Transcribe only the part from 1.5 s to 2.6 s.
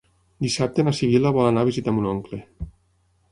a visitar mon oncle.